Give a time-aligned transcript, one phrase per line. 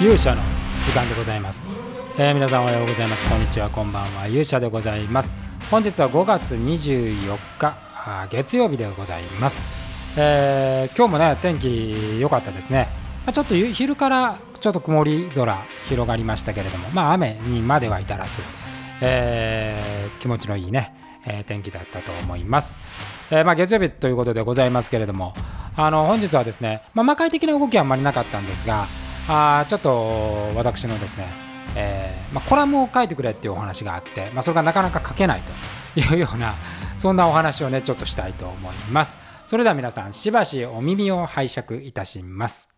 [0.00, 0.40] 勇者の
[0.86, 1.68] 時間でございます、
[2.16, 3.28] えー、皆さんおはようございます。
[3.28, 3.68] こんにちは。
[3.68, 4.26] こんばんは。
[4.28, 5.36] 勇者でございます。
[5.70, 7.76] 本日は5月24日
[8.30, 9.62] 月曜日でございます、
[10.18, 12.88] えー、今日もね天気良かったですね。
[13.26, 15.54] まちょっと昼からちょっと曇り空
[15.90, 18.40] 広がりましたけれどもまあ雨にまでは至らず、
[19.02, 20.94] えー、気持ちのいいね、
[21.26, 22.78] えー、天気だったと思います、
[23.30, 25.34] え、まあ、月曜日ということでございますけれども
[25.76, 28.86] あの本日はですね、まあ、魔界的な動きはあんまりなかったんですが
[29.28, 31.26] あちょっと私のですね、
[31.76, 35.52] えー、まあ、コラムを書いてくれっていうお話があって、まあ、それがなかなか書けないと。
[35.96, 36.54] いうような
[36.96, 39.18] そんなお話をねちょっとしたいと思います。
[39.46, 42.68] それでは皆さんしばしお耳を拝借いたします。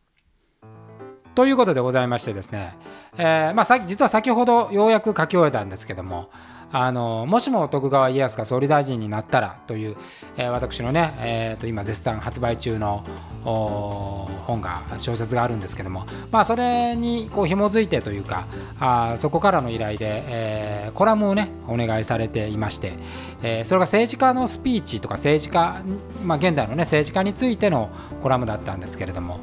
[1.34, 2.74] ということでございましてですね、
[3.16, 6.30] えー、まあ、実は先ほどようやく書き終えたんですけども
[6.72, 9.96] あのもしも徳川家康が総理大臣になったらという、
[10.36, 13.04] えー、私のね、えー、と今絶賛発売中の
[13.44, 18.46] 本が小説があるんですけども、まあ、それにこう紐づいてというか
[18.80, 22.94] あそこからの依頼で、えー、コラムをねお願いされていまして、
[23.42, 25.82] えー、それが政治家のスピーチとか政治家、
[26.24, 27.90] まあ、現代のね政治家についての
[28.22, 29.40] コラムだったんですけれども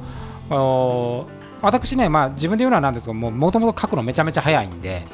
[1.61, 5.05] 私ね、まあ、自分で言うのはなんですけどもともと書くのめちゃめちゃ早いんで、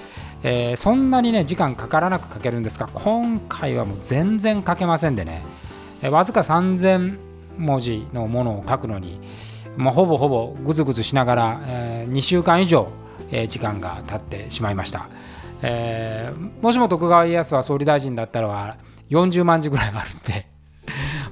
[0.48, 5.42] えー、そんなにね時間かからなく書けるんですが今回はもう全然書けませんでね、
[6.04, 7.18] えー、わずか3000
[7.58, 9.20] 文字のものを書くのに、
[9.76, 12.90] まあ、ほぼほぼぐずぐずしながら、えー、2週間以上、
[13.32, 15.10] えー、時間が経ってしまいました、
[15.64, 18.78] えー、もしも徳川家康は総理大臣だったら
[19.10, 20.48] 40万字ぐらいあるんで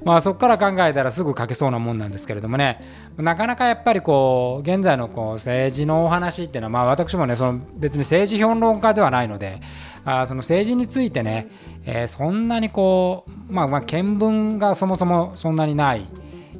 [0.05, 2.81] まあそこから考えたらすぐ書けそうなもんなんですけれどもね。
[3.17, 9.61] なかなかやっぱりこう現在のこう政治のお話っていうのはまあ私もねその別に政治評論家ではないので
[10.03, 11.47] あその政治についてね、
[11.85, 16.07] えー、そんなにこうまあまあ見聞がそもそもそんなにない。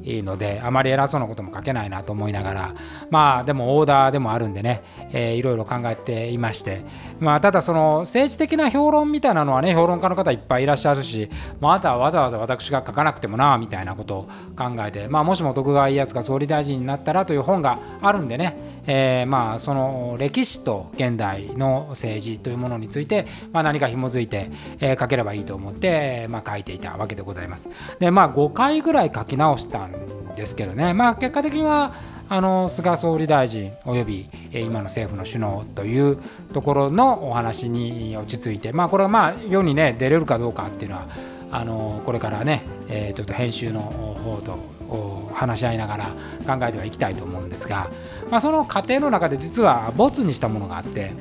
[0.04, 2.74] いのであまり偉そうなことも書けないなと思いながら
[3.10, 6.84] まあでもオーダーでもあるんでね、えー、いろいろ考えていまして
[7.18, 11.30] まあただその政治的な評論みたいなのはね評論家の方いっぱいいらっしゃるし
[11.60, 14.22] まあとはわざわざ私が書かなくてもなみたいなことを
[14.56, 24.50] 考えてまあもしも徳川家康が総理大臣になったらという本があるんでねえー、まあその歴史と現代の政治というものについて、まあ、何か紐づいて、
[24.80, 27.68] えー、書ければいいと思って、まあ、書いていたわけでございます。
[27.98, 31.94] でまあ5回ぐらい書き直したんですけどねまあ結果的には
[32.28, 36.18] あの菅総理大臣および今の政府の首脳という
[36.52, 41.08] ところのお話に落ち着いてまあこれはまあ世にね出れるかどうかっていうのは
[41.50, 44.58] あのこれからね、えー、ちょっと編集の方と
[44.94, 46.04] こう話し合いながら
[46.46, 47.90] 考えてはいきたいと思うんですが、
[48.30, 51.12] まあ、その過程の中で実は没にしたものがあって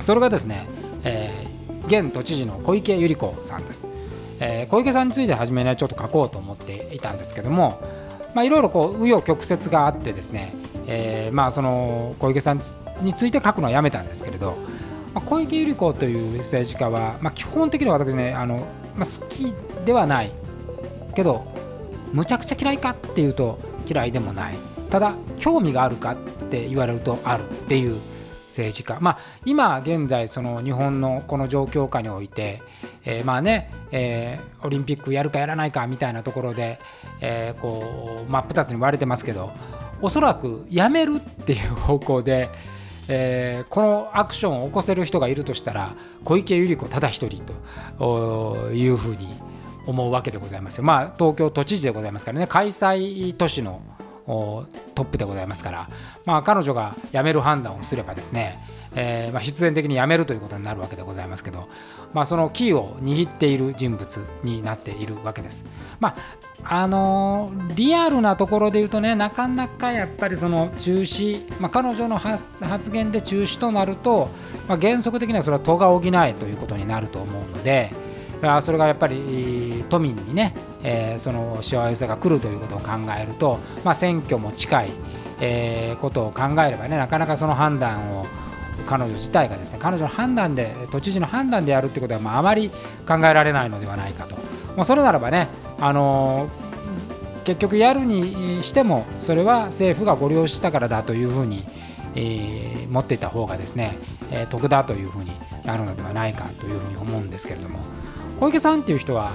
[0.00, 0.66] それがですね、
[1.04, 3.86] えー、現都知事の小池百合子さんです、
[4.40, 7.80] えー、小池さんについて初めねちょっと書こうと思っていたんですけども
[8.36, 10.52] いろいろ紆余曲折があってですね、
[10.86, 12.60] えー、まあその小池さん
[13.02, 14.56] について書くのはやめたんですけれど、
[15.14, 19.52] ま、小池百合子という政治家は、まあ、基本的には私ねあの、まあ、好き
[19.84, 20.32] ではない
[21.14, 21.59] けど
[22.12, 24.56] むちゃくちゃ嫌いかっていうと嫌いでもない。
[24.90, 26.16] ただ興味があるかっ
[26.50, 28.00] て言われるとあるっていう
[28.48, 28.98] 政治家。
[29.00, 32.62] まあ今現在その日本のこの状況下において、
[33.04, 36.80] えー、まあね、えー、オリンピックやるかやらないかみたいなところで、
[37.20, 39.52] えー、こう真っ二つに割れてますけど
[40.02, 42.50] おそらくやめるっていう方向で、
[43.08, 45.94] えー、このアクションを起こせる人がいるとしたら
[46.24, 47.42] 小池百合子ただ一人
[47.98, 49.28] というふうに
[49.90, 50.84] 思うわけでございますよ。
[50.84, 53.82] まあ、東京都知事でございますからね、開催都市の
[54.26, 55.88] トップでございますから、
[56.24, 58.58] まあ、彼女が辞める判断をすればですね、
[58.94, 61.68] えー、まあ、必然的に辞めるということになるわけでございますけど、
[62.12, 65.64] まあ、そのキーを握っている人物になっているわけです。
[66.00, 66.16] まあ
[66.62, 74.28] あのー、リアルなところで言うとねなかなかやっぱりその中止、まあ、彼女の発言で中止となると、
[74.68, 78.10] ま、原則的にはそれは都が補えということになると思うので。
[78.62, 84.90] それがやっぱり都民にね、えー、そのしわ寄せが来るということを考えると、まあ、選挙も近い、
[85.40, 88.26] えー、ことを考えればねなかなかその判断を
[88.86, 92.70] 彼女自体がですね彼女の判断で都知事の判断でやるってことは、まあ、あまり
[93.06, 94.36] 考えられないのではないかと、
[94.76, 95.48] まあ、それならばね、
[95.78, 101.66] あのー、結局やるにしてもそれは政府がご了承したからだというふうに、
[102.14, 103.98] えー、持っていた方がですね、
[104.30, 105.32] えー、得だというふうに
[105.64, 107.80] なるのではないかというふうに思うんですけれども。
[108.40, 109.32] 小池さんっていう人は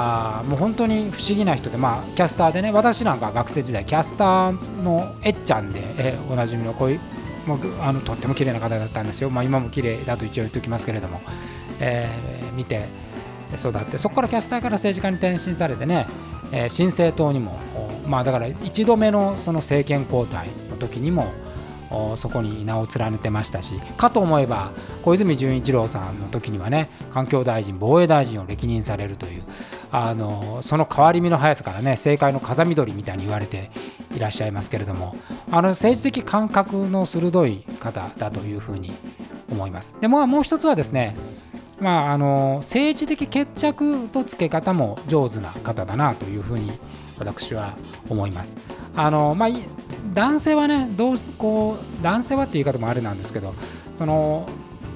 [0.00, 7.00] あもう本当に不思議な人で、まあ、キャスターでね私なんか学生時代キャスターのえっちゃんで、え、おなじみのこういう
[7.46, 11.20] もうあのとっても綺麗な方だったんですよ、まあ、今も綺麗だと一応言っておきますけれども、
[11.80, 12.86] えー、見て
[13.56, 16.06] 育ってそこからキャスターから政治家に転身されてね、
[16.52, 17.58] えー、新政党にも
[18.06, 21.32] まあだから1度目のその政権交代の時にも
[22.16, 24.72] そこに名を連ねてましたしかと思えば
[25.02, 29.42] 小泉純一郎さんの時にはね環境大臣防衛大臣を歴任されるという
[29.90, 33.70] あのその変わり身の速さからね政界の風見鶏みたいに言われて
[34.14, 35.16] いらっしゃいますけれども
[35.50, 38.92] あの政治的感覚の鋭い方だというふうに
[39.50, 39.96] 思います。
[40.00, 41.14] でももう一つはですね
[41.80, 46.72] まあ、あの政治的決着とつけ方も上手な方だなというふうに
[47.18, 47.76] 私は
[48.08, 48.56] 思います。
[48.96, 49.48] あのまあ、
[50.12, 53.54] 男性はねどうこう男性はっていう言い方もあれなんですけど
[53.94, 54.48] その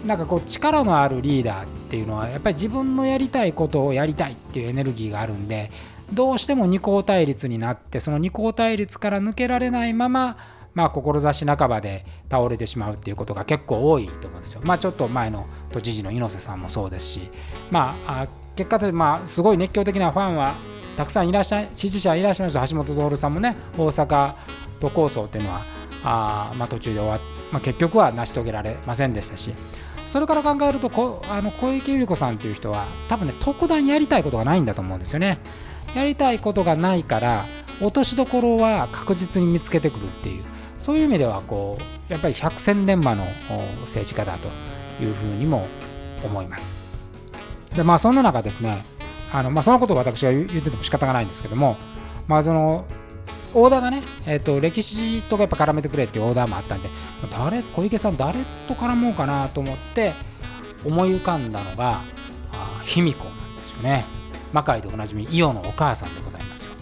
[0.06, 5.70] なんかこう力のあるリーダーっていうのはやっぱり自分のやりたいことをやりたいっていうエネルギーがあるんで
[6.12, 10.36] どうしても二項対立になってその二項対立から抜けられないまま
[10.74, 14.62] まあ、志半ばで倒れてしまうっていうことが結構多いと思うんですよ。
[14.64, 17.20] まあ、ちょっと前の都知事の猪瀬さんもそうですし、
[17.70, 18.26] まあ、
[18.56, 20.54] 結果としてまあすごい熱狂的なファンは
[20.96, 24.34] たくさんいらっしゃい支持者いらっしゃいます橋本徹さんもね大阪
[24.80, 25.62] 都構想っていうのは
[26.04, 27.20] あ、まあ、途中で終わっ、
[27.50, 29.52] まあ、結局は成し遂げられませんでしたし。
[30.12, 35.38] それから考えるとこあの小池百合子さんっていう人は多分ね特段やりたいことがないんだと思うんですよね。
[35.94, 37.46] やりたいことがないから
[37.80, 40.44] 落としどころは確実に見つけてくるっていう
[40.76, 43.24] そういう意味ではこうやっぱり百戦錬磨の
[43.80, 44.48] 政治家だと
[45.02, 45.66] いうふうにも
[46.22, 46.76] 思います。
[47.74, 48.82] でまあそんな中ですね
[49.32, 51.78] あの、まあ、そのことを私が言ってても仕方がないんですけども、
[52.28, 52.84] まあ、その
[53.54, 56.88] オーダーがね、えーと、歴史とかやっぱ絡めてくれっていうオーダーもあったんで
[57.30, 60.14] 誰小池さん誰と絡もうかなと思って
[60.84, 62.00] 思い浮かんだのが
[62.84, 64.06] 卑弥呼なんですよね。
[64.52, 66.72] 魔界でおなじみ伊代のお母さんでございますよ、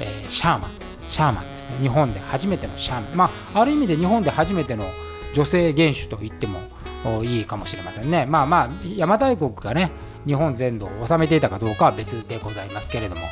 [0.00, 0.70] えー、シャーマン。
[1.08, 1.76] シャーマンですね。
[1.80, 3.16] 日本で初めてのシャーマン。
[3.16, 4.86] まあある意味で日本で初めての
[5.34, 6.60] 女性元首と言っても
[7.22, 8.26] いいかもしれませんね。
[8.26, 9.90] まあまあ邪馬台国がね
[10.26, 13.22] 日本全土を治めていたかどうかは別でございますけれども、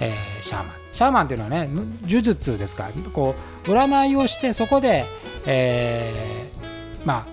[0.00, 0.74] えー、シャーマン。
[0.92, 1.68] シャーマンというのはね
[2.02, 2.90] 呪術ですか。
[3.12, 5.06] こう占いをしてそこで、
[5.46, 7.26] えー、まあ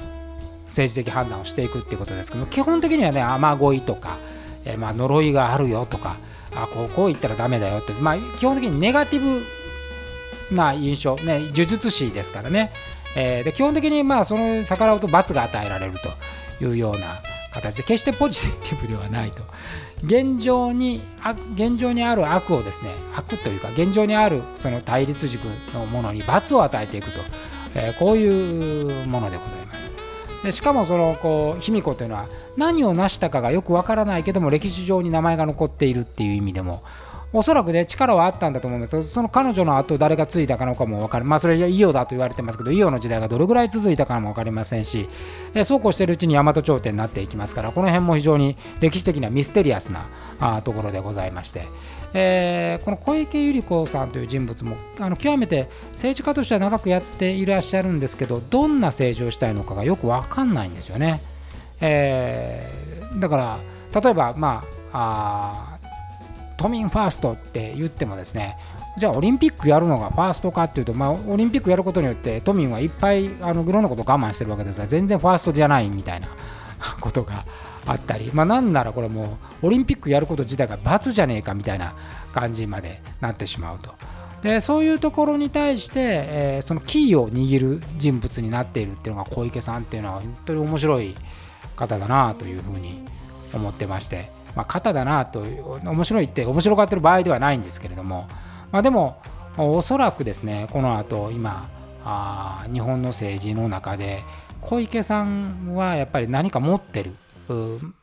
[0.66, 4.18] 政治的判断をしていくっていうことですけど基本的にはね雨乞いとか、
[4.66, 6.18] えー、まあ呪いがあるよとか
[6.54, 9.42] あこうこう言ったらダメだよって、まあ、基本的にネガティ
[10.50, 12.72] ブな印象、ね、呪術師ですからね、
[13.16, 15.94] えー、で基本的にまあその逆らうと罰が与えられる
[16.60, 19.44] というような形で決してポジティブではないと。
[20.03, 21.01] 現状に
[21.55, 27.19] 現状にある悪をですね悪というか現状にあるその対立軸のものに罰を与えていくと、
[27.73, 29.91] えー、こういうものでございます。
[30.44, 36.83] でしかもそのこう卑弥呼というのは何を成したかがよくわからないけども歴史上に名前が残っているっていう意味でも
[37.38, 39.04] おそらくね力はあったんだと思います。
[39.04, 41.25] その彼女の後誰がついたかのかも分かる。
[41.25, 45.07] まあそれはイオだと言われてますけどイオの時代がどれぐらい続いたかも分かりませんし、
[45.54, 50.07] えそうこうしているうちに大和朝廷になっていきますからこの辺も非常に歴史的なミステリアスな
[50.39, 51.68] あところでございまして、
[52.16, 61.22] えー、この小池百合子さんという人物もあの極めて政治家としては長くやっていらっしゃるんですけどどんな政治をしたいのかがよく分かんないんですよね。
[61.81, 63.60] えー、だから
[64.01, 65.76] 例えばまああ
[66.57, 68.57] 都民ファーストって言ってもですね
[68.98, 76.27] じゃあオリンピックやるのがファーストかっていうと、まあ、オリンピックやることによって都民はいっぱいあのいろんなこと我慢してるわけですが全然ファーストじゃないみたいな
[77.00, 77.45] ことが
[77.86, 81.94] あったり、まあ、なんならこれもうオリンピックやること自体が罰じゃねえかみたいな
[82.33, 83.94] 感じまでなってしまうと。
[84.42, 91.16] でそういうところに対して、えー、そのキーを握る人物になっているっていうのが小池さんっていうのは本当に面白い
[91.76, 93.04] 方だなというふうに
[93.54, 94.36] 思ってまして。
[94.57, 95.44] まあ、肩だなと
[95.83, 98.28] 面白いって面白がってる場合ではないんですけれども、
[98.71, 99.21] まあ、でも
[99.56, 101.69] おそらくですねこの後今
[102.04, 104.23] あ日本の政治の中で
[104.61, 107.14] 小池さんはやっぱり何か持ってる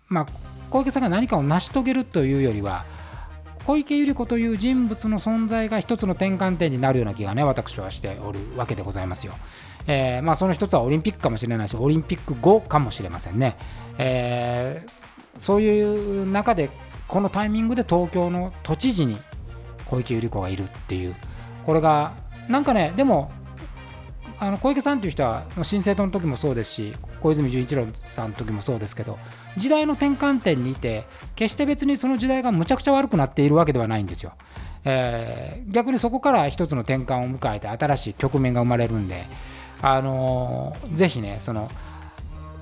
[0.08, 0.26] まあ、
[0.70, 2.86] 小池さんが何かを成し遂げるというよりは
[3.66, 9.34] 小池百合子という人物の存在が一つの転換点になるような気がね私はしておるわけでございますよ。
[9.86, 13.56] えー、まあ、その一つはオリンピックかもしれないしオリンピック後かもしれませんね。
[13.98, 15.03] えー
[15.38, 16.70] そういう中で
[17.08, 19.18] このタイミングで東京の都知事に
[19.86, 21.14] 小池百合子がいるっていう
[21.64, 22.14] これが
[22.48, 23.30] なんかねでも
[24.38, 29.18] あの小池さんっていう人は新政党の時もそうですし小泉純一郎さんの時もそうですけど
[29.56, 31.04] 時代の転換点にいて
[31.36, 34.32] 決して別にその時代がむちゃくちゃ悪くなっているわけではないんですよ。
[34.84, 39.24] えー、逆にそこから一つの転換を迎えて新しい局面が生まれるんで、
[39.80, 41.70] あのー、ぜひねその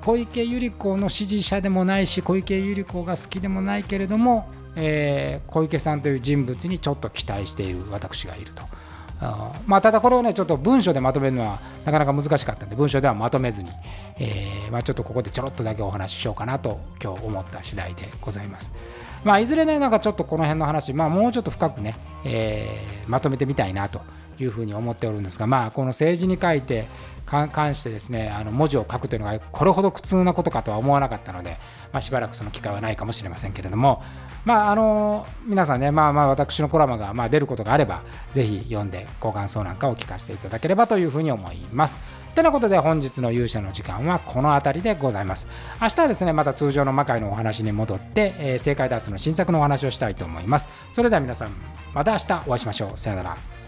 [0.05, 8.63] 小池百合子の支持者でもないし小池百合子が好きでもないけれども、えー、小池さんという人物にちょっと期待している私がいると。
[9.67, 13.71] まあ、ただこれをねちょっと文章でまとめるのはなかなか難しかったんで文章ではまとめずに、
[14.19, 18.73] え、まあ、ちょっとここでちょろっとだけお話ししようかなと今日思った次第でございます。
[19.25, 24.01] まあ、いずれねなんかちょっとこの辺の話、まあ、もうちょっと深くね、えー、まとめてみたいなと
[24.39, 26.87] いうふうに思っておるんですが、まあ、この政治に書いて
[27.25, 31.57] 関してですねあの文字を書くというのがこれほど苦痛なことかとは思わなかったので、
[31.93, 34.03] まあ、しばらくその機会はないかもしれませんけれども、
[34.45, 38.03] まあ、あの皆さんね、まあ、まあ私のコラムがまあ出ることがあれば
[38.33, 42.01] ぜひ読んでご感想なんかを聞かせていただければというふうに思います。
[42.35, 45.47] てなことで本日の勇者の時間はこの辺りでございます。
[45.81, 50.69] 明日はですねまた通常の魔界のお話に戻って、えー、正解ダースの新作のお話をしたいと思います。
[50.91, 51.51] それでは皆さん
[51.95, 52.99] また明日お会いしましょう。
[52.99, 53.62] さよなら。